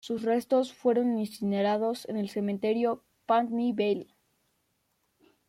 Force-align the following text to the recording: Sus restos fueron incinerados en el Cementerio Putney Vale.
Sus 0.03 0.23
restos 0.23 0.73
fueron 0.73 1.15
incinerados 1.19 2.09
en 2.09 2.17
el 2.17 2.27
Cementerio 2.27 3.03
Putney 3.27 3.71
Vale. 3.71 4.07